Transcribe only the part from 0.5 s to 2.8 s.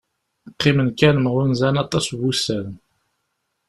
Qqimen akken mɣunzan aṭas n wussan.